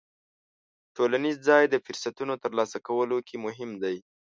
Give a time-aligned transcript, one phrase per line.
[0.95, 3.95] ټولنیز ځای د فرصتونو ترلاسه کولو کې مهم دی.